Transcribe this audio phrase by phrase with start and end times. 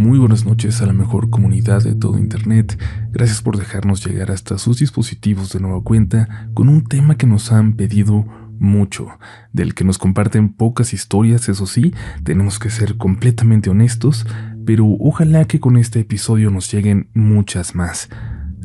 [0.00, 2.80] Muy buenas noches a la mejor comunidad de todo Internet.
[3.12, 7.52] Gracias por dejarnos llegar hasta sus dispositivos de nueva cuenta con un tema que nos
[7.52, 8.24] han pedido
[8.58, 9.08] mucho,
[9.52, 11.92] del que nos comparten pocas historias, eso sí,
[12.24, 14.26] tenemos que ser completamente honestos,
[14.64, 18.08] pero ojalá que con este episodio nos lleguen muchas más.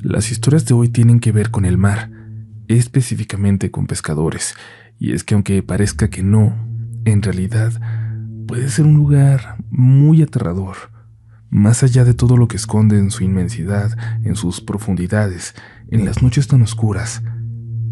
[0.02, 2.12] Las historias de hoy tienen que ver con el mar,
[2.70, 4.56] específicamente con pescadores,
[5.00, 6.56] y es que aunque parezca que no,
[7.04, 7.74] en realidad
[8.48, 10.95] puede ser un lugar muy aterrador,
[11.56, 15.56] más allá de todo lo que esconde en su inmensidad, en sus profundidades,
[15.90, 17.24] en las noches tan oscuras.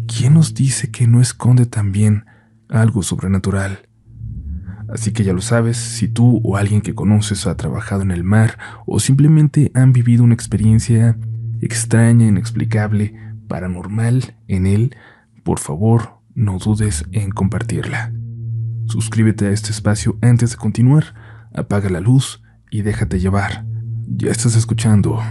[0.06, 2.26] ¿Quién nos dice que no esconde también
[2.68, 3.88] algo sobrenatural?
[4.92, 8.22] Así que ya lo sabes, si tú o alguien que conoces ha trabajado en el
[8.22, 11.16] mar o simplemente han vivido una experiencia
[11.62, 13.14] extraña, inexplicable,
[13.48, 14.94] paranormal en él,
[15.42, 18.12] por favor, no dudes en compartirla.
[18.88, 21.14] Suscríbete a este espacio antes de continuar,
[21.54, 22.43] apaga la luz
[22.74, 23.64] y déjate llevar.
[24.08, 25.22] Ya estás escuchando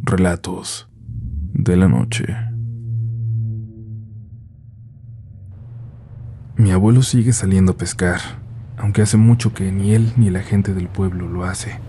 [0.00, 0.88] Relatos
[1.52, 2.24] de la Noche.
[6.56, 8.18] Mi abuelo sigue saliendo a pescar,
[8.78, 11.80] aunque hace mucho que ni él ni la gente del pueblo lo hace,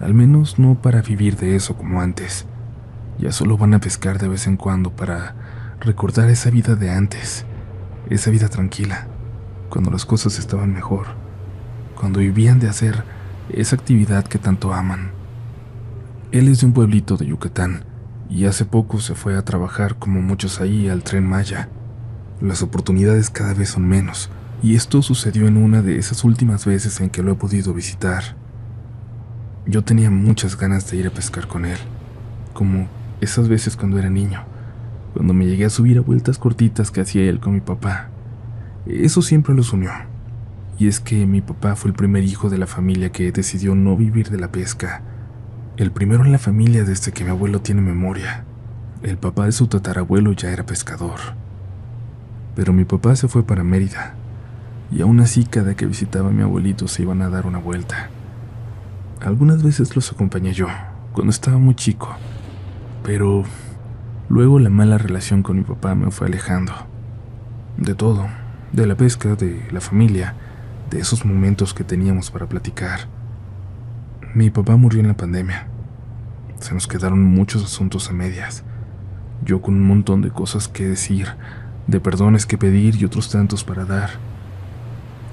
[0.00, 2.44] al menos no para vivir de eso como antes.
[3.20, 7.46] Ya solo van a pescar de vez en cuando para recordar esa vida de antes,
[8.10, 9.06] esa vida tranquila
[9.70, 11.06] cuando las cosas estaban mejor,
[11.94, 13.04] cuando vivían de hacer
[13.50, 15.10] esa actividad que tanto aman.
[16.32, 17.84] Él es de un pueblito de Yucatán
[18.28, 21.68] y hace poco se fue a trabajar como muchos ahí al tren Maya.
[22.40, 24.30] Las oportunidades cada vez son menos
[24.62, 28.36] y esto sucedió en una de esas últimas veces en que lo he podido visitar.
[29.66, 31.78] Yo tenía muchas ganas de ir a pescar con él,
[32.52, 32.88] como
[33.20, 34.44] esas veces cuando era niño,
[35.14, 38.10] cuando me llegué a subir a vueltas cortitas que hacía él con mi papá.
[38.86, 39.90] Eso siempre los unió.
[40.78, 43.96] Y es que mi papá fue el primer hijo de la familia que decidió no
[43.96, 45.02] vivir de la pesca.
[45.76, 48.44] El primero en la familia desde que mi abuelo tiene memoria.
[49.02, 51.18] El papá de su tatarabuelo ya era pescador.
[52.54, 54.14] Pero mi papá se fue para Mérida.
[54.92, 58.10] Y aún así cada que visitaba a mi abuelito se iban a dar una vuelta.
[59.20, 60.68] Algunas veces los acompañé yo,
[61.12, 62.14] cuando estaba muy chico.
[63.02, 63.44] Pero
[64.28, 66.72] luego la mala relación con mi papá me fue alejando.
[67.78, 68.26] De todo
[68.72, 70.34] de la pesca, de la familia,
[70.90, 73.08] de esos momentos que teníamos para platicar.
[74.34, 75.68] Mi papá murió en la pandemia.
[76.60, 78.64] Se nos quedaron muchos asuntos a medias.
[79.44, 81.28] Yo con un montón de cosas que decir,
[81.86, 84.10] de perdones que pedir y otros tantos para dar.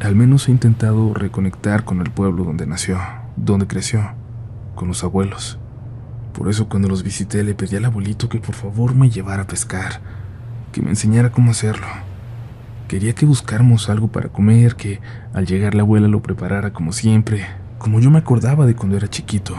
[0.02, 3.00] Al menos he intentado reconectar con el pueblo donde nació,
[3.36, 4.12] donde creció,
[4.76, 5.60] con los abuelos.
[6.34, 9.48] Por eso cuando los visité le pedí al abuelito que por favor me llevara a
[9.48, 10.02] pescar,
[10.72, 11.88] que me enseñara cómo hacerlo.
[12.88, 15.00] Quería que buscáramos algo para comer, que
[15.34, 17.46] al llegar la abuela lo preparara como siempre,
[17.78, 19.56] como yo me acordaba de cuando era chiquito.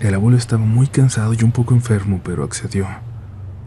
[0.00, 2.86] El abuelo estaba muy cansado y un poco enfermo, pero accedió.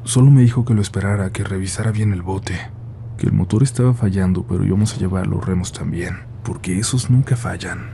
[0.03, 2.55] Solo me dijo que lo esperara, que revisara bien el bote,
[3.17, 7.35] que el motor estaba fallando, pero íbamos a llevar los remos también, porque esos nunca
[7.35, 7.87] fallan.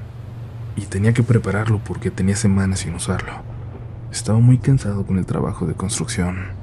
[0.76, 3.34] Y tenía que prepararlo porque tenía semanas sin usarlo.
[4.12, 6.63] Estaba muy cansado con el trabajo de construcción.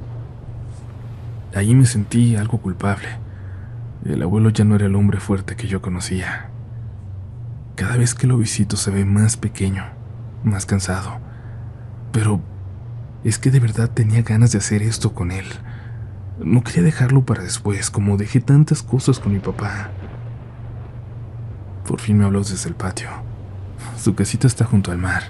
[1.55, 3.09] Allí me sentí algo culpable.
[4.05, 6.50] El abuelo ya no era el hombre fuerte que yo conocía.
[7.75, 9.84] Cada vez que lo visito se ve más pequeño,
[10.44, 11.19] más cansado.
[12.12, 12.41] Pero
[13.25, 15.47] es que de verdad tenía ganas de hacer esto con él.
[16.38, 19.91] No quería dejarlo para después, como dejé tantas cosas con mi papá.
[21.87, 23.11] Por fin me habló desde el patio.
[23.99, 25.25] Su casita está junto al mar.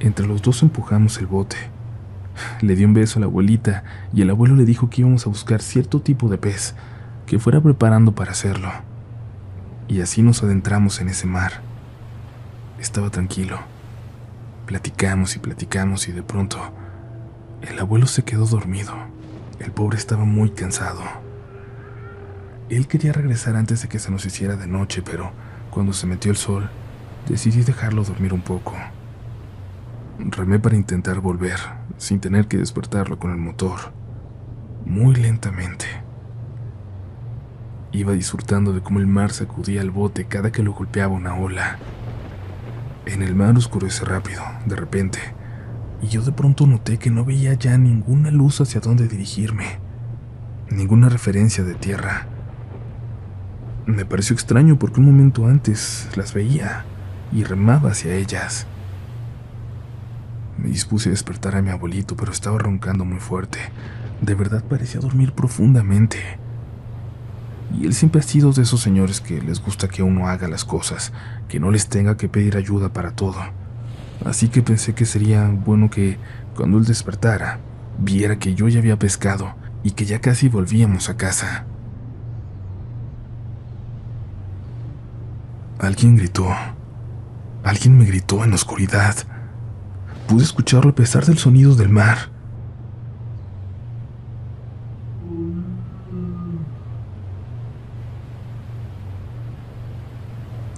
[0.00, 1.73] Entre los dos empujamos el bote.
[2.60, 5.30] Le dio un beso a la abuelita y el abuelo le dijo que íbamos a
[5.30, 6.74] buscar cierto tipo de pez,
[7.26, 8.70] que fuera preparando para hacerlo.
[9.88, 11.60] Y así nos adentramos en ese mar.
[12.78, 13.58] Estaba tranquilo.
[14.66, 16.58] Platicamos y platicamos y de pronto
[17.62, 18.94] el abuelo se quedó dormido.
[19.58, 21.02] El pobre estaba muy cansado.
[22.68, 25.32] Él quería regresar antes de que se nos hiciera de noche, pero
[25.70, 26.68] cuando se metió el sol,
[27.28, 28.74] decidí dejarlo dormir un poco.
[30.18, 31.58] Remé para intentar volver,
[31.96, 33.92] sin tener que despertarlo con el motor,
[34.84, 35.86] muy lentamente.
[37.92, 41.78] Iba disfrutando de cómo el mar sacudía el bote cada que lo golpeaba una ola.
[43.06, 45.20] En el mar oscurece rápido, de repente,
[46.02, 49.78] y yo de pronto noté que no veía ya ninguna luz hacia dónde dirigirme,
[50.70, 52.26] ninguna referencia de tierra.
[53.86, 56.84] Me pareció extraño porque un momento antes las veía
[57.32, 58.66] y remaba hacia ellas.
[60.58, 63.58] Me dispuse a despertar a mi abuelito, pero estaba roncando muy fuerte.
[64.20, 66.18] De verdad parecía dormir profundamente.
[67.76, 70.64] Y él siempre ha sido de esos señores que les gusta que uno haga las
[70.64, 71.12] cosas,
[71.48, 73.40] que no les tenga que pedir ayuda para todo.
[74.24, 76.18] Así que pensé que sería bueno que,
[76.54, 77.58] cuando él despertara,
[77.98, 81.66] viera que yo ya había pescado y que ya casi volvíamos a casa.
[85.78, 86.48] Alguien gritó.
[87.64, 89.16] Alguien me gritó en la oscuridad.
[90.28, 92.30] Pude escucharlo a pesar del sonido del mar.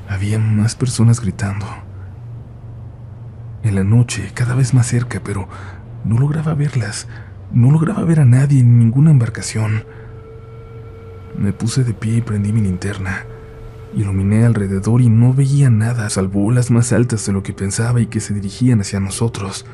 [0.09, 1.67] Había más personas gritando.
[3.63, 5.49] En la noche, cada vez más cerca, pero
[6.05, 7.07] no lograba verlas.
[7.53, 9.85] No lograba ver a nadie en ninguna embarcación.
[11.39, 13.25] Me puse de pie y prendí mi linterna.
[13.97, 18.07] Iluminé alrededor y no veía nada salvo olas más altas de lo que pensaba y
[18.07, 19.65] que se dirigían hacia nosotros.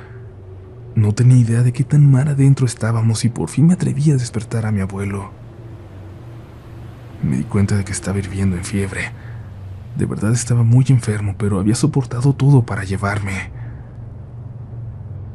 [0.95, 4.17] No tenía idea de qué tan mar adentro estábamos y por fin me atreví a
[4.17, 5.33] despertar a mi abuelo.
[7.21, 9.11] Me di cuenta de que estaba hirviendo en fiebre.
[9.99, 13.51] De verdad estaba muy enfermo, pero había soportado todo para llevarme.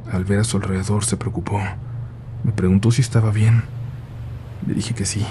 [0.10, 1.60] Al ver a su alrededor se preocupó.
[2.46, 3.64] Me preguntó si estaba bien.
[4.66, 5.26] Le dije que sí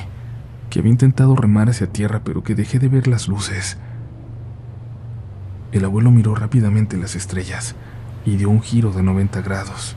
[0.70, 3.78] que había intentado remar hacia tierra pero que dejé de ver las luces.
[5.72, 7.74] El abuelo miró rápidamente las estrellas
[8.24, 9.96] y dio un giro de 90 grados.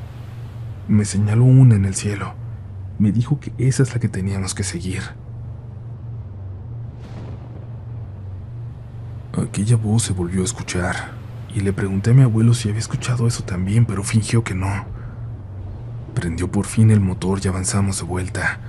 [0.87, 2.33] Me señaló una en el cielo.
[2.97, 5.03] Me dijo que esa es la que teníamos que seguir.
[9.37, 11.11] Aquella voz se volvió a escuchar
[11.55, 14.85] y le pregunté a mi abuelo si había escuchado eso también, pero fingió que no.
[16.13, 18.59] Prendió por fin el motor y avanzamos de vuelta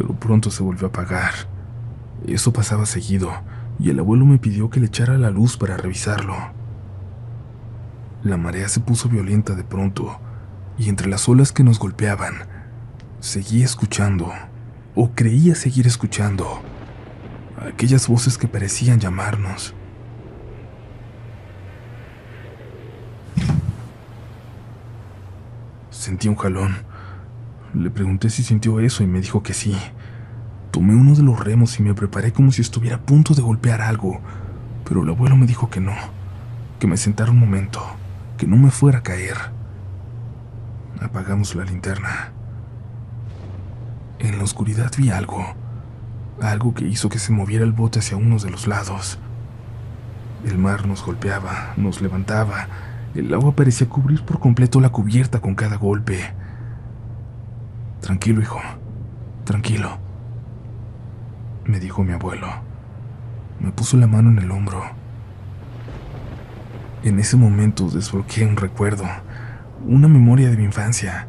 [0.00, 1.34] pero pronto se volvió a apagar.
[2.26, 3.30] Eso pasaba seguido,
[3.78, 6.34] y el abuelo me pidió que le echara la luz para revisarlo.
[8.24, 10.18] La marea se puso violenta de pronto,
[10.78, 12.32] y entre las olas que nos golpeaban,
[13.18, 14.32] seguía escuchando,
[14.94, 16.62] o creía seguir escuchando,
[17.58, 19.74] aquellas voces que parecían llamarnos.
[25.90, 26.89] Sentí un jalón
[27.74, 29.76] le pregunté si sintió eso y me dijo que sí.
[30.70, 33.80] Tomé uno de los remos y me preparé como si estuviera a punto de golpear
[33.80, 34.20] algo,
[34.84, 35.94] pero el abuelo me dijo que no,
[36.78, 37.80] que me sentara un momento,
[38.38, 39.36] que no me fuera a caer.
[41.00, 42.32] Apagamos la linterna.
[44.18, 45.44] En la oscuridad vi algo,
[46.42, 49.18] algo que hizo que se moviera el bote hacia uno de los lados.
[50.44, 52.68] El mar nos golpeaba, nos levantaba,
[53.14, 56.32] el agua parecía cubrir por completo la cubierta con cada golpe.
[58.00, 58.60] Tranquilo, hijo.
[59.44, 59.98] Tranquilo.
[61.64, 62.48] Me dijo mi abuelo.
[63.60, 64.82] Me puso la mano en el hombro.
[67.02, 69.04] En ese momento desbloqueé un recuerdo,
[69.86, 71.28] una memoria de mi infancia,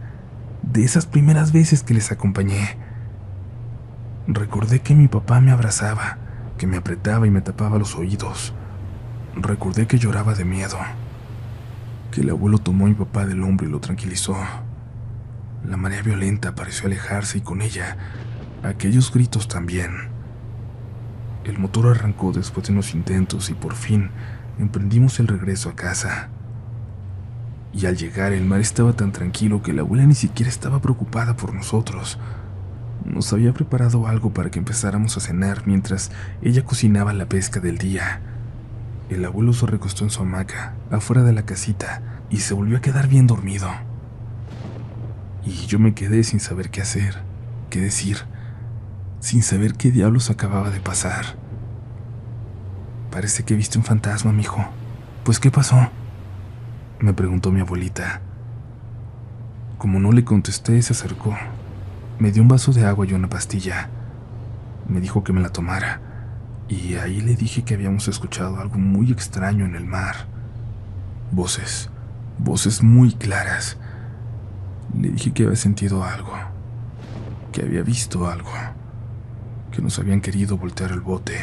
[0.61, 2.77] de esas primeras veces que les acompañé.
[4.27, 6.17] Recordé que mi papá me abrazaba,
[6.57, 8.53] que me apretaba y me tapaba los oídos.
[9.35, 10.77] Recordé que lloraba de miedo,
[12.11, 14.35] que el abuelo tomó a mi papá del hombro y lo tranquilizó.
[15.65, 17.95] La marea violenta pareció alejarse y con ella
[18.63, 20.09] aquellos gritos también.
[21.43, 24.09] El motor arrancó después de unos intentos y por fin
[24.57, 26.29] emprendimos el regreso a casa.
[27.73, 31.37] Y al llegar el mar estaba tan tranquilo que la abuela ni siquiera estaba preocupada
[31.37, 32.17] por nosotros.
[33.05, 36.11] Nos había preparado algo para que empezáramos a cenar mientras
[36.41, 38.19] ella cocinaba la pesca del día.
[39.09, 42.81] El abuelo se recostó en su hamaca, afuera de la casita, y se volvió a
[42.81, 43.69] quedar bien dormido
[45.43, 47.21] y yo me quedé sin saber qué hacer,
[47.69, 48.17] qué decir,
[49.19, 51.35] sin saber qué diablos acababa de pasar.
[53.11, 54.63] Parece que viste un fantasma, mijo.
[55.23, 55.89] Pues, ¿qué pasó?
[56.99, 58.21] Me preguntó mi abuelita.
[59.77, 61.35] Como no le contesté, se acercó.
[62.19, 63.89] Me dio un vaso de agua y una pastilla.
[64.87, 65.99] Me dijo que me la tomara.
[66.69, 70.27] Y ahí le dije que habíamos escuchado algo muy extraño en el mar.
[71.31, 71.89] Voces,
[72.37, 73.77] voces muy claras
[74.99, 76.33] le dije que había sentido algo,
[77.51, 78.51] que había visto algo,
[79.71, 81.37] que nos habían querido voltear el bote.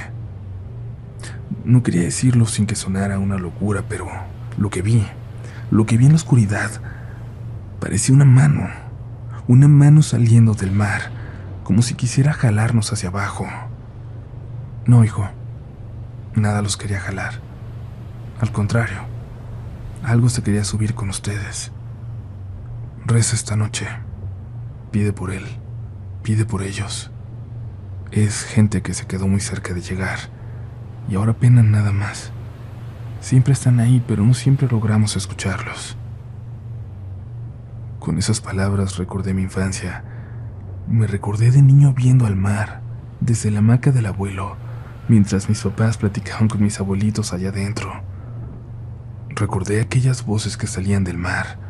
[1.65, 4.07] No quería decirlo sin que sonara una locura, pero
[4.57, 5.05] lo que vi,
[5.71, 6.71] lo que vi en la oscuridad,
[7.81, 8.69] parecía una mano,
[9.47, 11.11] una mano saliendo del mar,
[11.65, 13.47] como si quisiera jalarnos hacia abajo.
[14.87, 15.29] No, hijo,
[16.35, 17.35] nada los quería jalar.
[18.41, 18.99] Al contrario,
[20.03, 21.73] algo se quería subir con ustedes.
[23.09, 23.87] Reza esta noche.
[24.91, 25.43] Pide por él.
[26.23, 27.11] Pide por ellos.
[28.11, 30.19] Es gente que se quedó muy cerca de llegar
[31.09, 32.33] y ahora penan nada más.
[33.23, 35.97] Siempre están ahí, pero no siempre logramos escucharlos.
[37.99, 40.05] Con esas palabras recordé mi infancia.
[40.87, 42.83] Me recordé de niño viendo al mar,
[43.21, 44.59] desde la hamaca del abuelo,
[45.09, 47.91] mientras mis papás platicaban con mis abuelitos allá adentro.
[49.31, 51.68] Recordé aquellas voces que salían del mar,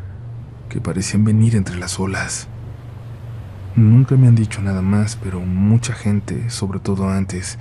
[0.68, 2.48] que parecían venir entre las olas.
[3.76, 7.58] Nunca me han dicho nada más, pero mucha gente, sobre todo antes,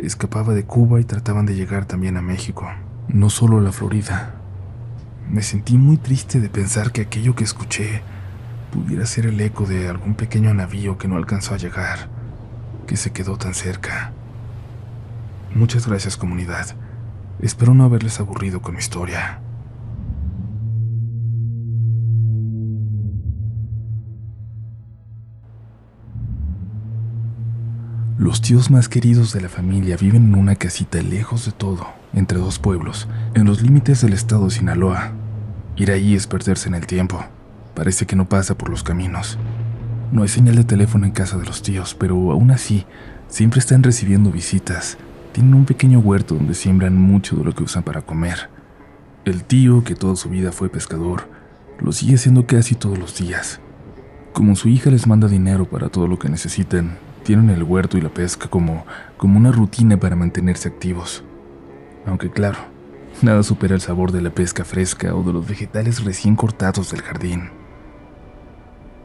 [0.00, 2.66] escapaba de Cuba y trataban de llegar también a México,
[3.08, 4.34] no solo a la Florida.
[5.30, 8.02] Me sentí muy triste de pensar que aquello que escuché
[8.72, 12.08] pudiera ser el eco de algún pequeño navío que no alcanzó a llegar,
[12.86, 14.12] que se quedó tan cerca.
[15.54, 16.74] Muchas gracias comunidad.
[17.40, 19.40] Espero no haberles aburrido con mi historia.
[28.16, 32.38] Los tíos más queridos de la familia viven en una casita lejos de todo, entre
[32.38, 35.10] dos pueblos, en los límites del estado de Sinaloa.
[35.74, 37.24] Ir ahí es perderse en el tiempo.
[37.74, 39.36] Parece que no pasa por los caminos.
[40.12, 42.86] No hay señal de teléfono en casa de los tíos, pero aún así,
[43.26, 44.96] siempre están recibiendo visitas.
[45.32, 48.48] Tienen un pequeño huerto donde siembran mucho de lo que usan para comer.
[49.24, 51.28] El tío, que toda su vida fue pescador,
[51.80, 53.58] lo sigue haciendo casi todos los días.
[54.32, 58.00] Como su hija les manda dinero para todo lo que necesitan, tienen el huerto y
[58.00, 58.84] la pesca como,
[59.16, 61.24] como una rutina para mantenerse activos.
[62.06, 62.58] Aunque claro,
[63.22, 67.02] nada supera el sabor de la pesca fresca o de los vegetales recién cortados del
[67.02, 67.50] jardín.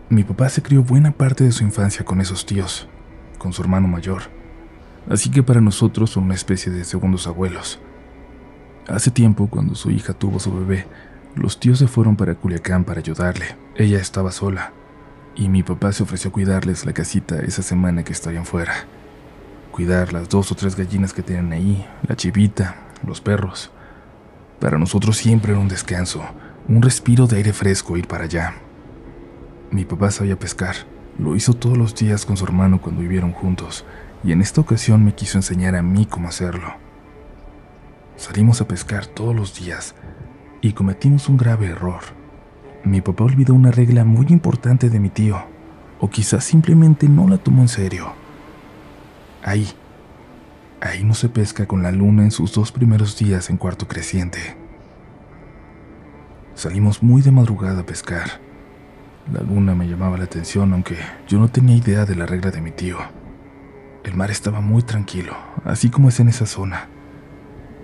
[0.10, 2.88] Mi papá se crió buena parte de su infancia con esos tíos,
[3.38, 4.24] con su hermano mayor,
[5.10, 7.80] así que para nosotros son una especie de segundos abuelos.
[8.88, 10.88] Hace tiempo, cuando su hija tuvo su bebé,
[11.36, 13.56] los tíos se fueron para Culiacán para ayudarle.
[13.76, 14.74] Ella estaba sola
[15.36, 18.74] y mi papá se ofreció a cuidarles la casita esa semana que estarían fuera.
[19.72, 23.72] Cuidar las dos o tres gallinas que tienen ahí, la chivita, los perros.
[24.60, 26.24] Para nosotros siempre era un descanso,
[26.68, 28.56] un respiro de aire fresco ir para allá.
[29.72, 30.76] Mi papá sabía pescar,
[31.18, 33.86] lo hizo todos los días con su hermano cuando vivieron juntos,
[34.24, 36.74] y en esta ocasión me quiso enseñar a mí cómo hacerlo.
[38.18, 39.96] Salimos a pescar todos los días
[40.62, 42.19] y cometimos un grave error
[42.84, 45.38] mi papá olvidó una regla muy importante de mi tío,
[46.00, 48.14] o quizás simplemente no la tomó en serio.
[49.44, 49.68] Ahí,
[50.82, 54.58] ahí no se pesca con la luna en sus dos primeros días en cuarto creciente.
[56.56, 58.42] Salimos muy de madrugada a pescar.
[59.32, 62.62] La luna me llamaba la atención, aunque yo no tenía idea de la regla de
[62.62, 62.98] mi tío.
[64.04, 66.88] El mar estaba muy tranquilo, así como es en esa zona.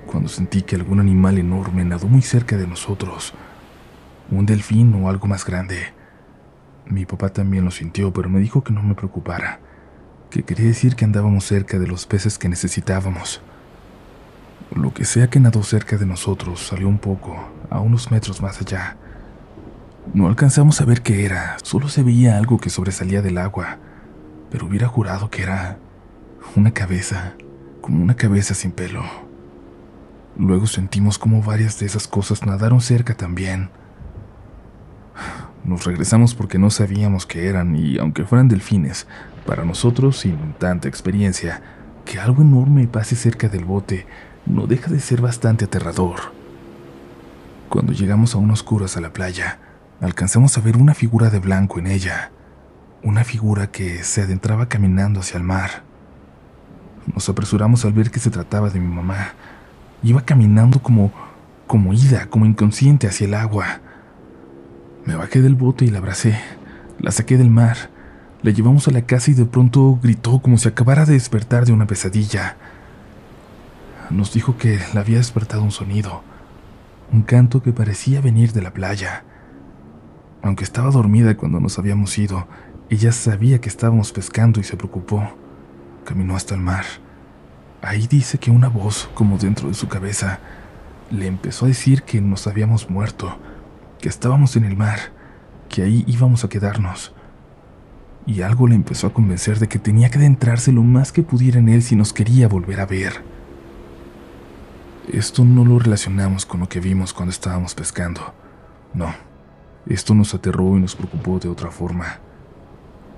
[0.07, 3.33] Cuando sentí que algún animal enorme nadó muy cerca de nosotros,
[4.31, 5.93] un delfín o algo más grande.
[6.85, 9.59] Mi papá también lo sintió, pero me dijo que no me preocupara,
[10.29, 13.41] que quería decir que andábamos cerca de los peces que necesitábamos.
[14.73, 17.37] Lo que sea que nadó cerca de nosotros salió un poco,
[17.69, 18.97] a unos metros más allá.
[20.13, 23.77] No alcanzamos a ver qué era, solo se veía algo que sobresalía del agua,
[24.51, 25.79] pero hubiera jurado que era
[26.55, 27.33] una cabeza,
[27.81, 29.03] como una cabeza sin pelo.
[30.37, 33.69] Luego sentimos como varias de esas cosas nadaron cerca también.
[35.63, 39.07] Nos regresamos porque no sabíamos qué eran y aunque fueran delfines,
[39.45, 41.61] para nosotros, sin tanta experiencia,
[42.05, 44.05] que algo enorme pase cerca del bote
[44.45, 46.15] no deja de ser bastante aterrador.
[47.69, 49.59] Cuando llegamos a unos oscuras a la playa,
[50.01, 52.31] alcanzamos a ver una figura de blanco en ella,
[53.03, 55.83] una figura que se adentraba caminando hacia el mar.
[57.13, 59.33] Nos apresuramos al ver que se trataba de mi mamá.
[60.03, 61.11] Iba caminando como
[61.67, 63.79] como ida, como inconsciente hacia el agua.
[65.05, 66.39] Me bajé del bote y la abracé.
[66.99, 67.77] La saqué del mar.
[68.41, 71.73] La llevamos a la casa y de pronto gritó como si acabara de despertar de
[71.73, 72.57] una pesadilla.
[74.09, 76.23] Nos dijo que la había despertado un sonido,
[77.11, 79.23] un canto que parecía venir de la playa.
[80.41, 82.47] Aunque estaba dormida cuando nos habíamos ido,
[82.89, 85.35] ella sabía que estábamos pescando y se preocupó.
[86.03, 86.85] Caminó hasta el mar.
[87.83, 90.39] Ahí dice que una voz, como dentro de su cabeza,
[91.11, 93.37] le empezó a decir que nos habíamos muerto
[93.99, 94.99] que estábamos en el mar,
[95.69, 97.13] que ahí íbamos a quedarnos.
[98.25, 101.59] Y algo le empezó a convencer de que tenía que adentrarse lo más que pudiera
[101.59, 103.23] en él si nos quería volver a ver.
[105.11, 108.33] Esto no lo relacionamos con lo que vimos cuando estábamos pescando.
[108.93, 109.13] No,
[109.87, 112.19] esto nos aterró y nos preocupó de otra forma.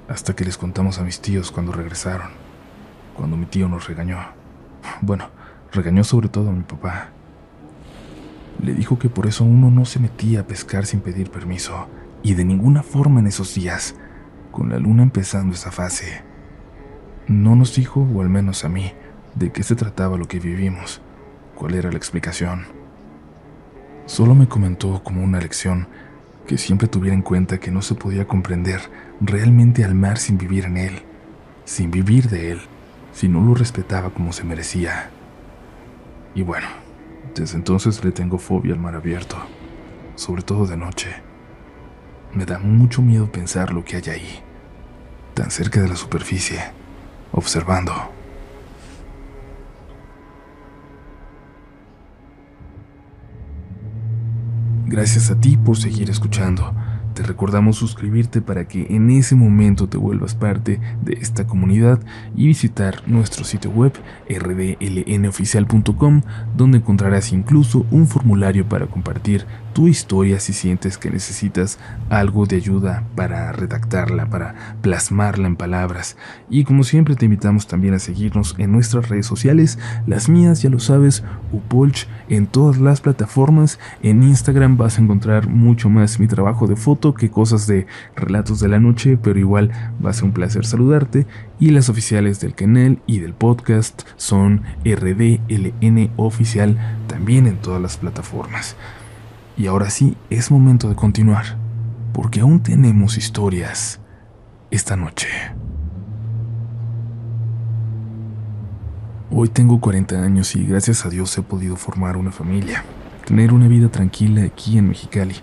[0.10, 2.30] Hasta que les contamos a mis tíos cuando regresaron,
[3.16, 4.20] cuando mi tío nos regañó.
[5.02, 5.30] Bueno,
[5.72, 7.12] regañó sobre todo a mi papá.
[8.62, 11.88] Le dijo que por eso uno no se metía a pescar sin pedir permiso,
[12.24, 13.96] y de ninguna forma en esos días,
[14.52, 16.24] con la luna empezando esa fase.
[17.28, 18.94] No nos dijo, o al menos a mí,
[19.36, 21.02] de qué se trataba lo que vivimos,
[21.56, 22.66] cuál era la explicación.
[24.06, 25.88] Solo me comentó como una lección
[26.48, 28.82] que siempre tuviera en cuenta que no se podía comprender
[29.20, 31.02] realmente al mar sin vivir en él,
[31.66, 32.62] sin vivir de él,
[33.12, 35.10] si no lo respetaba como se merecía.
[36.34, 36.68] Y bueno,
[37.38, 39.38] desde entonces le tengo fobia al mar abierto,
[40.16, 41.10] sobre todo de noche.
[42.34, 44.40] Me da mucho miedo pensar lo que hay ahí,
[45.34, 46.60] tan cerca de la superficie,
[47.32, 47.94] observando.
[54.88, 56.74] Gracias a ti por seguir escuchando.
[57.18, 62.00] Te recordamos suscribirte para que en ese momento te vuelvas parte de esta comunidad
[62.36, 63.92] y visitar nuestro sitio web
[64.30, 66.22] rdlnoficial.com
[66.56, 69.48] donde encontrarás incluso un formulario para compartir
[69.78, 71.78] tu historia si sientes que necesitas
[72.10, 76.18] algo de ayuda para redactarla, para plasmarla en palabras.
[76.50, 80.72] Y como siempre te invitamos también a seguirnos en nuestras redes sociales, las mías ya
[80.72, 86.26] lo sabes, Upolch en todas las plataformas, en Instagram vas a encontrar mucho más mi
[86.26, 89.70] trabajo de foto que cosas de relatos de la noche, pero igual
[90.04, 91.28] va a ser un placer saludarte
[91.60, 97.98] y las oficiales del canal y del podcast son RDLN oficial también en todas las
[97.98, 98.76] plataformas.
[99.58, 101.58] Y ahora sí, es momento de continuar,
[102.14, 104.00] porque aún tenemos historias
[104.70, 105.28] esta noche.
[109.32, 112.86] Hoy tengo 40 años y gracias a Dios he podido formar una familia,
[113.26, 115.36] tener una vida tranquila aquí en Mexicali,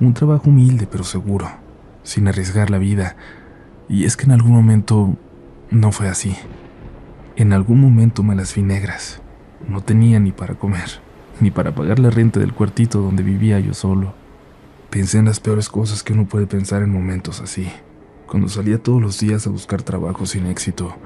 [0.00, 1.48] un trabajo humilde pero seguro,
[2.02, 3.16] sin arriesgar la vida.
[3.88, 5.16] Y es que en algún momento
[5.70, 6.34] no fue así.
[7.36, 9.22] En algún momento me las vi negras,
[9.68, 11.05] no tenía ni para comer
[11.40, 14.14] ni para pagar la renta del cuartito donde vivía yo solo.
[14.90, 17.68] Pensé en las peores cosas que uno puede pensar en momentos así,
[18.26, 20.96] cuando salía todos los días a buscar trabajo sin éxito,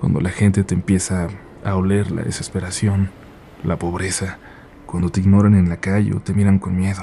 [0.00, 1.28] cuando la gente te empieza
[1.64, 3.10] a oler la desesperación,
[3.64, 4.38] la pobreza,
[4.86, 7.02] cuando te ignoran en la calle o te miran con miedo.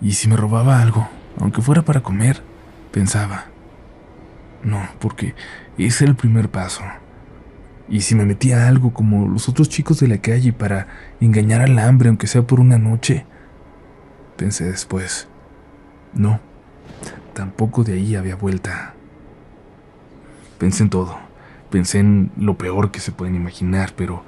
[0.00, 1.08] ¿Y si me robaba algo,
[1.38, 2.42] aunque fuera para comer?
[2.90, 3.46] Pensaba.
[4.62, 5.34] No, porque
[5.78, 6.82] ese era el primer paso.
[7.90, 10.86] Y si me metía algo como los otros chicos de la calle para
[11.20, 13.26] engañar al hambre, aunque sea por una noche,
[14.36, 15.26] pensé después,
[16.14, 16.40] no,
[17.34, 18.94] tampoco de ahí había vuelta.
[20.58, 21.18] Pensé en todo,
[21.70, 24.24] pensé en lo peor que se pueden imaginar, pero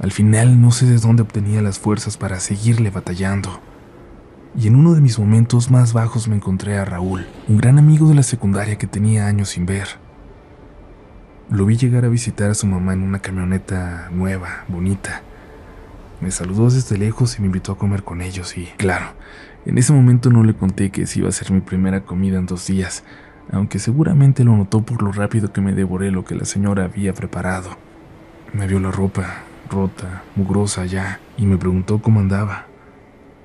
[0.00, 3.60] al final no sé de dónde obtenía las fuerzas para seguirle batallando.
[4.54, 8.06] Y en uno de mis momentos más bajos me encontré a Raúl, un gran amigo
[8.06, 10.07] de la secundaria que tenía años sin ver.
[11.50, 15.22] Lo vi llegar a visitar a su mamá en una camioneta nueva, bonita.
[16.20, 19.06] Me saludó desde lejos y me invitó a comer con ellos y, claro,
[19.64, 22.44] en ese momento no le conté que esa iba a ser mi primera comida en
[22.44, 23.02] dos días,
[23.50, 27.14] aunque seguramente lo notó por lo rápido que me devoré lo que la señora había
[27.14, 27.78] preparado.
[28.52, 32.66] Me vio la ropa, rota, mugrosa ya, y me preguntó cómo andaba.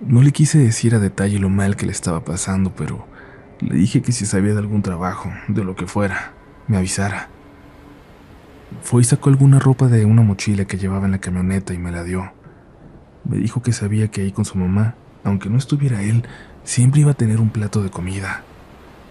[0.01, 3.07] No le quise decir a detalle lo mal que le estaba pasando, pero
[3.61, 6.33] le dije que si sabía de algún trabajo, de lo que fuera,
[6.67, 7.29] me avisara.
[8.81, 11.91] Fue y sacó alguna ropa de una mochila que llevaba en la camioneta y me
[11.91, 12.31] la dio.
[13.23, 16.23] Me dijo que sabía que ahí con su mamá, aunque no estuviera él,
[16.63, 18.43] siempre iba a tener un plato de comida.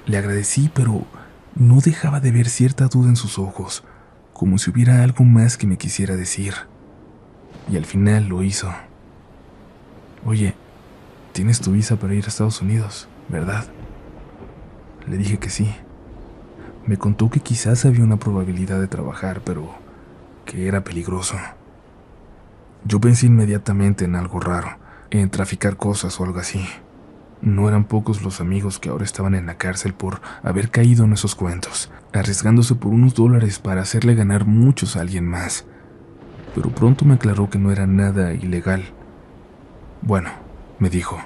[0.07, 1.07] Le agradecí, pero
[1.55, 3.85] no dejaba de ver cierta duda en sus ojos,
[4.33, 6.55] como si hubiera algo más que me quisiera decir.
[7.70, 8.72] Y al final lo hizo.
[10.25, 10.55] Oye,
[11.33, 13.64] tienes tu visa para ir a Estados Unidos, ¿verdad?
[15.07, 15.75] Le dije que sí.
[16.85, 19.71] Me contó que quizás había una probabilidad de trabajar, pero
[20.45, 21.37] que era peligroso.
[22.85, 24.79] Yo pensé inmediatamente en algo raro,
[25.11, 26.66] en traficar cosas o algo así.
[27.40, 31.12] No eran pocos los amigos que ahora estaban en la cárcel por haber caído en
[31.12, 35.64] esos cuentos, arriesgándose por unos dólares para hacerle ganar muchos a alguien más.
[36.53, 38.83] Pero pronto me aclaró que no era nada ilegal.
[40.03, 40.31] Bueno,
[40.81, 41.21] me dijo,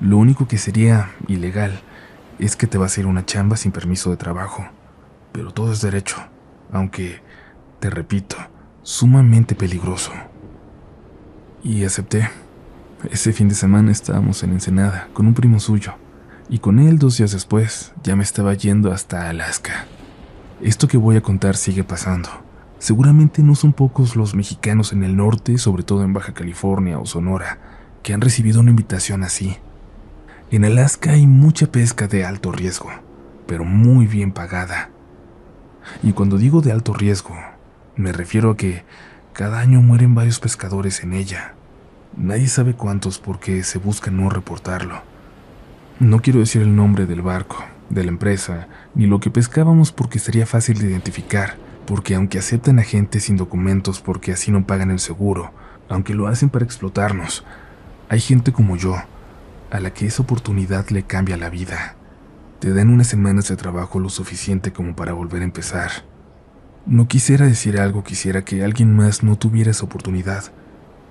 [0.00, 1.80] lo único que sería ilegal
[2.38, 4.68] es que te vas a ir una chamba sin permiso de trabajo
[5.32, 6.16] pero todo es derecho,
[6.72, 7.22] aunque,
[7.78, 8.36] te repito,
[8.82, 10.12] sumamente peligroso.
[11.62, 12.28] Y acepté.
[13.10, 15.94] Ese fin de semana estábamos en Ensenada con un primo suyo,
[16.50, 19.86] y con él dos días después ya me estaba yendo hasta Alaska.
[20.60, 22.28] Esto que voy a contar sigue pasando.
[22.78, 27.06] Seguramente no son pocos los mexicanos en el norte, sobre todo en Baja California o
[27.06, 27.58] Sonora,
[28.02, 29.56] que han recibido una invitación así.
[30.50, 32.90] En Alaska hay mucha pesca de alto riesgo,
[33.46, 34.90] pero muy bien pagada.
[36.02, 37.36] Y cuando digo de alto riesgo,
[37.96, 38.84] me refiero a que
[39.32, 41.54] cada año mueren varios pescadores en ella.
[42.16, 45.02] Nadie sabe cuántos porque se busca no reportarlo.
[45.98, 50.18] No quiero decir el nombre del barco, de la empresa, ni lo que pescábamos porque
[50.18, 54.90] sería fácil de identificar, porque aunque aceptan a gente sin documentos porque así no pagan
[54.90, 55.52] el seguro,
[55.88, 57.44] aunque lo hacen para explotarnos,
[58.08, 58.96] hay gente como yo,
[59.70, 61.96] a la que esa oportunidad le cambia la vida.
[62.60, 65.90] Te dan unas semanas de trabajo lo suficiente como para volver a empezar.
[66.84, 70.44] No quisiera decir algo, quisiera que alguien más no tuviera esa oportunidad,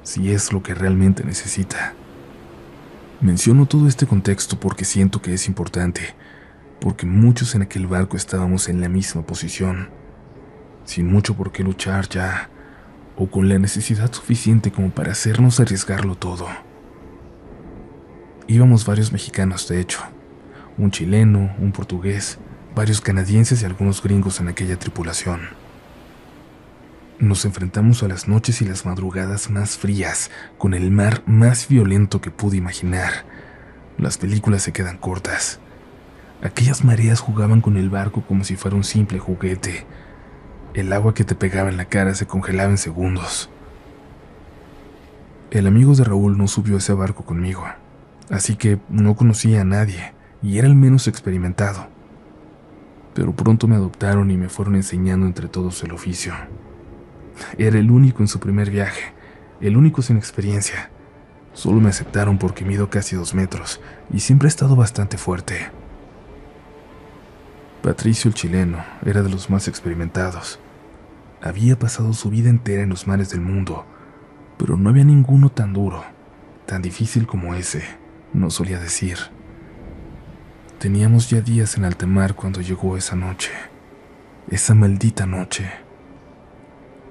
[0.04, 1.96] si es lo que realmente necesita.
[3.20, 6.14] Menciono todo este contexto porque siento que es importante,
[6.80, 9.90] porque muchos en aquel barco estábamos en la misma posición,
[10.86, 12.52] sin mucho por qué luchar ya,
[13.18, 16.48] o con la necesidad suficiente como para hacernos arriesgarlo todo.
[18.46, 20.00] Íbamos varios mexicanos, de hecho,
[20.80, 22.40] un chileno, un portugués,
[22.74, 25.42] varios canadienses y algunos gringos en aquella tripulación.
[27.20, 32.22] Nos enfrentamos a las noches y las madrugadas más frías, con el mar más violento
[32.22, 33.26] que pude imaginar.
[33.98, 35.60] Las películas se quedan cortas.
[36.42, 39.86] Aquellas mareas jugaban con el barco como si fuera un simple juguete.
[40.74, 43.50] El agua que te pegaba en la cara se congelaba en segundos.
[45.52, 47.66] El amigo de Raúl no subió a ese barco conmigo
[48.30, 51.88] así que no conocía a nadie y era el menos experimentado.
[53.14, 56.34] Pero pronto me adoptaron y me fueron enseñando entre todos el oficio.
[57.58, 59.14] Era el único en su primer viaje,
[59.62, 60.92] el único sin experiencia.
[61.54, 65.70] Solo me aceptaron porque mido casi dos metros y siempre he estado bastante fuerte.
[67.82, 70.60] Patricio el chileno era de los más experimentados.
[71.42, 73.86] Había pasado su vida entera en los mares del mundo,
[74.58, 76.04] pero no había ninguno tan duro,
[76.66, 77.84] tan difícil como ese
[78.34, 79.18] nos solía decir.
[80.80, 83.52] Teníamos ya días en alta mar cuando llegó esa noche,
[84.50, 85.70] esa maldita noche,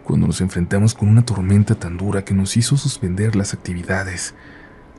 [0.05, 4.35] cuando nos enfrentamos con una tormenta tan dura que nos hizo suspender las actividades.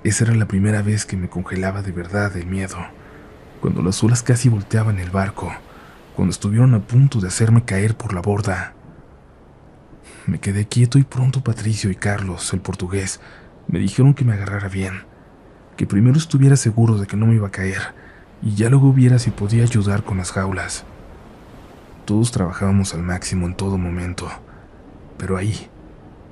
[0.04, 2.78] Esa era la primera vez que me congelaba de verdad el miedo,
[3.60, 5.52] cuando las olas casi volteaban el barco,
[6.16, 8.76] cuando estuvieron a punto de hacerme caer por la borda.
[10.28, 13.20] Me quedé quieto y pronto Patricio y Carlos, el portugués,
[13.68, 15.10] me dijeron que me agarrara bien
[15.76, 18.09] que primero estuviera seguro de que no me iba a caer
[18.42, 20.86] y ya luego viera si podía ayudar con las jaulas.
[22.06, 24.28] Todos trabajábamos al máximo en todo momento,
[25.18, 25.68] pero ahí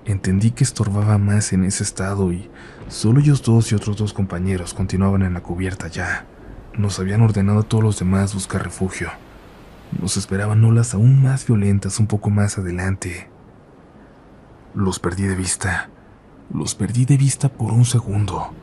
[0.06, 2.50] entendí que estorbaba más en ese estado y
[2.88, 6.26] solo ellos dos y otros dos compañeros continuaban en la cubierta ya.
[6.78, 9.10] Nos habían ordenado a todos los demás buscar refugio.
[10.00, 13.30] Nos esperaban olas aún más violentas un poco más adelante.
[14.74, 15.90] Los perdí de vista.
[16.54, 18.54] Los perdí de vista por un segundo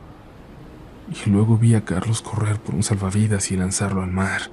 [1.07, 4.49] y luego vi a Carlos correr por un salvavidas y lanzarlo al mar.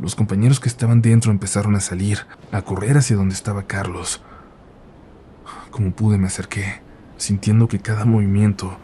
[0.00, 4.22] Los compañeros que estaban dentro empezaron a salir, a correr hacia donde estaba Carlos.
[5.70, 6.82] Como pude me acerqué,
[7.16, 8.76] sintiendo que cada movimiento,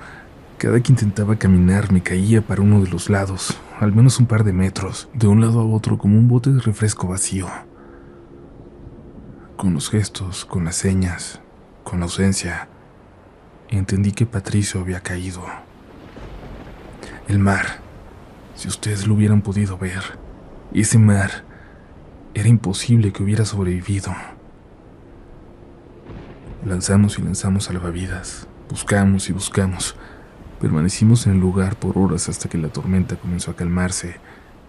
[0.58, 4.44] cada que intentaba caminar me caía para uno de los lados, al menos un par
[4.44, 7.48] de metros, de un lado a otro como un bote de refresco vacío.
[9.56, 11.40] Con los gestos, con las señas,
[11.82, 12.68] con la ausencia,
[13.68, 15.42] entendí que Patricio había caído.
[17.30, 17.64] El mar,
[18.56, 20.02] si ustedes lo hubieran podido ver,
[20.74, 21.44] ese mar,
[22.34, 24.12] era imposible que hubiera sobrevivido.
[26.66, 29.94] Lanzamos y lanzamos salvavidas, buscamos y buscamos,
[30.60, 34.16] permanecimos en el lugar por horas hasta que la tormenta comenzó a calmarse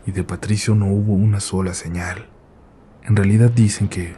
[0.05, 2.27] y de Patricio no hubo una sola señal.
[3.01, 4.17] En realidad dicen que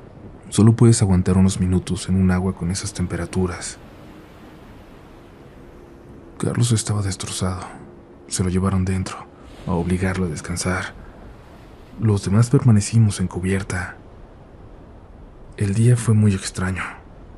[0.49, 3.77] solo puedes aguantar unos minutos en un agua con esas temperaturas.
[6.37, 7.83] Carlos estaba destrozado
[8.33, 9.27] se lo llevaron dentro,
[9.67, 10.95] a obligarlo a descansar.
[11.99, 13.95] Los demás permanecimos en cubierta.
[15.55, 16.81] El día fue muy extraño.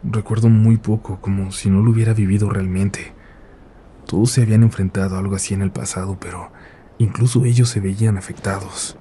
[0.03, 3.13] Recuerdo muy poco, como si no lo hubiera vivido realmente.
[4.05, 6.51] Todos se habían enfrentado a algo así en el pasado, pero
[6.97, 8.97] incluso ellos se veían afectados.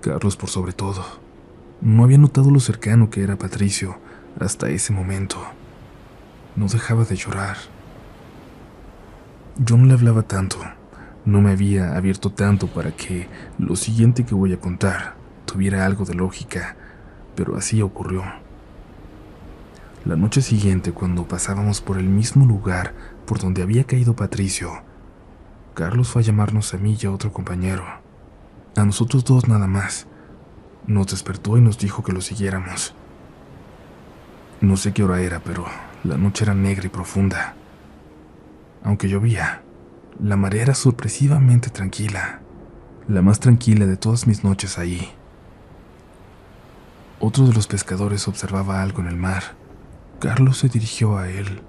[0.00, 1.04] Carlos por sobre todo.
[1.80, 3.98] No había notado lo cercano que era Patricio
[4.40, 5.38] hasta ese momento.
[6.56, 7.58] No dejaba de llorar.
[9.62, 10.56] Yo no le hablaba tanto,
[11.26, 16.06] no me había abierto tanto para que lo siguiente que voy a contar tuviera algo
[16.06, 16.76] de lógica,
[17.36, 18.22] pero así ocurrió.
[20.06, 22.94] La noche siguiente, cuando pasábamos por el mismo lugar
[23.26, 24.70] por donde había caído Patricio,
[25.74, 27.84] Carlos fue a llamarnos a mí y a otro compañero,
[28.76, 30.06] a nosotros dos nada más.
[30.86, 32.94] Nos despertó y nos dijo que lo siguiéramos.
[34.62, 35.66] No sé qué hora era, pero
[36.02, 37.56] la noche era negra y profunda.
[38.82, 39.62] Aunque llovía,
[40.18, 42.40] la marea era sorpresivamente tranquila,
[43.08, 45.12] la más tranquila de todas mis noches ahí.
[47.18, 49.42] Otro de los pescadores observaba algo en el mar.
[50.20, 51.60] Carlos se dirigió a él.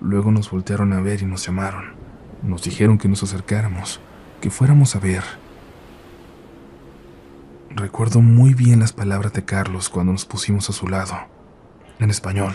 [0.00, 1.94] Luego nos voltearon a ver y nos llamaron.
[2.42, 4.00] Nos dijeron que nos acercáramos,
[4.42, 5.24] que fuéramos a ver.
[7.70, 11.16] Recuerdo muy bien las palabras de Carlos cuando nos pusimos a su lado,
[11.98, 12.54] en español.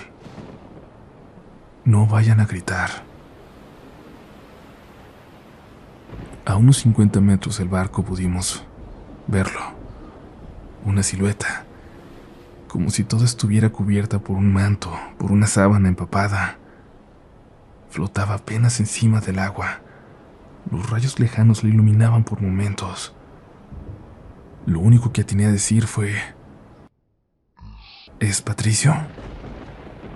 [1.86, 3.09] No vayan a gritar.
[6.50, 8.64] A unos 50 metros del barco pudimos
[9.28, 9.62] verlo.
[10.84, 11.66] una silueta,
[12.68, 16.58] como si todo estuviera cubierta por un manto, por una sábana empapada.
[17.92, 19.82] Flotaba apenas encima del agua.
[20.72, 23.14] Los rayos lejanos la iluminaban por momentos.
[24.66, 26.16] Lo único que atiné a decir fue...
[28.20, 28.96] ¿Es Patricio?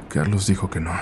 [0.09, 0.93] Carlos dijo que no.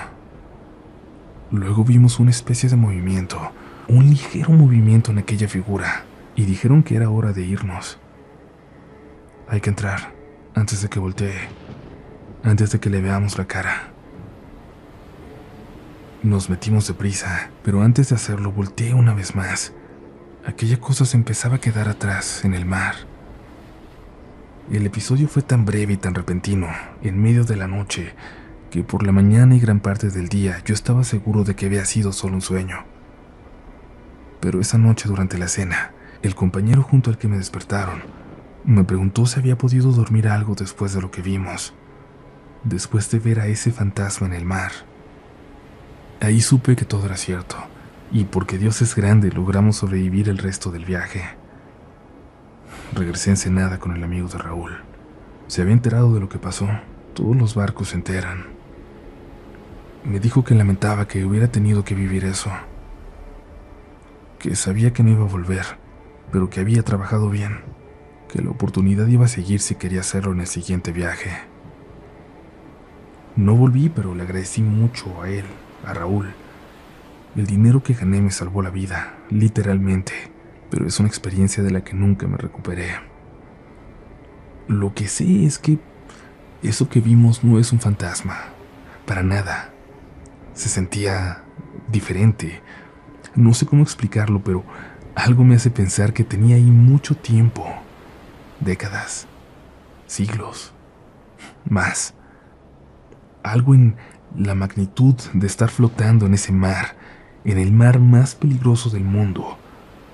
[1.50, 3.50] Luego vimos una especie de movimiento,
[3.88, 6.04] un ligero movimiento en aquella figura,
[6.36, 7.98] y dijeron que era hora de irnos.
[9.48, 10.12] Hay que entrar,
[10.54, 11.36] antes de que voltee,
[12.42, 13.90] antes de que le veamos la cara.
[16.22, 19.72] Nos metimos deprisa, pero antes de hacerlo volteé una vez más.
[20.46, 22.94] Aquella cosa se empezaba a quedar atrás, en el mar.
[24.70, 26.68] El episodio fue tan breve y tan repentino,
[27.02, 28.14] en medio de la noche,
[28.70, 31.84] que por la mañana y gran parte del día yo estaba seguro de que había
[31.84, 32.91] sido solo un sueño.
[34.42, 38.02] Pero esa noche durante la cena, el compañero junto al que me despertaron
[38.64, 41.74] me preguntó si había podido dormir algo después de lo que vimos,
[42.64, 44.72] después de ver a ese fantasma en el mar.
[46.20, 47.56] Ahí supe que todo era cierto,
[48.10, 51.22] y porque Dios es grande logramos sobrevivir el resto del viaje.
[52.94, 54.72] Regresé en Ensenada con el amigo de Raúl.
[55.46, 56.68] Se había enterado de lo que pasó.
[57.14, 58.46] Todos los barcos se enteran.
[60.02, 62.50] Me dijo que lamentaba que hubiera tenido que vivir eso.
[64.42, 65.64] Que sabía que no iba a volver,
[66.32, 67.60] pero que había trabajado bien
[68.28, 71.30] que la oportunidad iba a seguir si quería hacerlo en el siguiente viaje.
[73.36, 75.44] No volví, pero le agradecí mucho a él,
[75.86, 76.34] a Raúl.
[77.36, 80.12] El dinero que gané me salvó la vida, literalmente,
[80.70, 82.88] pero es una experiencia de la que nunca me recuperé.
[84.66, 85.78] Lo que sé es que
[86.64, 88.38] eso que vimos no es un fantasma,
[89.06, 89.72] para nada.
[90.54, 91.44] Se sentía
[91.92, 92.60] diferente.
[93.34, 94.64] No sé cómo explicarlo, pero
[95.14, 97.66] algo me hace pensar que tenía ahí mucho tiempo
[98.60, 99.26] décadas,
[100.06, 100.72] siglos,
[101.68, 102.14] más.
[103.42, 103.96] Algo en
[104.36, 106.96] la magnitud de estar flotando en ese mar,
[107.44, 109.58] en el mar más peligroso del mundo,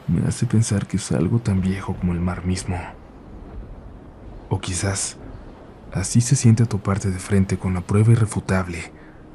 [0.08, 2.78] me hace pensar que es algo tan viejo como el mar mismo.
[4.48, 5.18] O quizás
[5.92, 8.92] así se siente a toparte de frente con la prueba irrefutable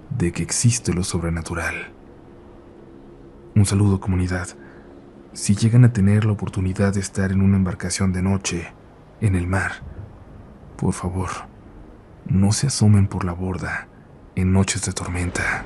[0.09, 1.92] de que existe lo sobrenatural.
[3.55, 4.47] Un saludo comunidad.
[5.33, 8.73] Si llegan a tener la oportunidad de estar en una embarcación de noche,
[9.21, 9.71] en el mar.
[10.77, 11.29] Por favor,
[12.25, 13.87] no se asomen por la borda
[14.35, 15.65] en noches de tormenta.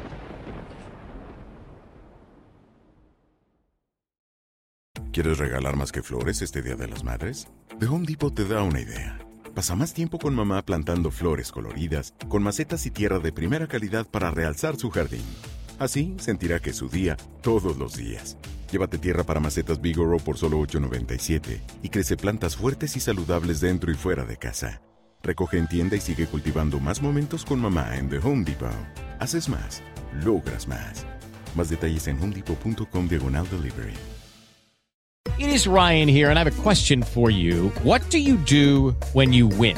[5.13, 7.47] ¿Quieres regalar más que flores este Día de las Madres?
[7.79, 9.17] The Home Depot te da una idea.
[9.55, 14.05] Pasa más tiempo con mamá plantando flores coloridas, con macetas y tierra de primera calidad
[14.05, 15.23] para realzar su jardín.
[15.79, 18.37] Así sentirá que es su día todos los días.
[18.71, 23.91] Llévate tierra para macetas Bigoro por solo $8.97 y crece plantas fuertes y saludables dentro
[23.91, 24.81] y fuera de casa.
[25.23, 28.69] Recoge en tienda y sigue cultivando más momentos con mamá en The Home Depot.
[29.19, 29.81] Haces más,
[30.23, 31.05] logras más.
[31.55, 33.93] Más detalles en homedepot.com diagonal delivery.
[35.39, 37.71] It is Ryan here and I have a question for you.
[37.83, 39.77] What do you do when you win?